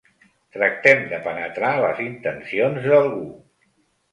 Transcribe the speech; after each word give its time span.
Tractem 0.55 1.03
de 1.11 1.19
penetrar 1.27 1.71
les 1.83 2.01
intencions 2.07 2.83
d'algú. 2.89 3.25